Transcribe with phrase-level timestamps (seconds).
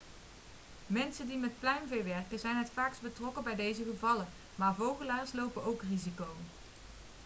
[0.87, 5.65] mensen die met pluimvee werken zijn het vaakst betrokken bij deze gevallen maar vogelaars lopen
[5.65, 6.25] ook risico